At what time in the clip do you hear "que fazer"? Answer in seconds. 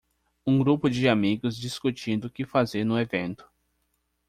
2.31-2.83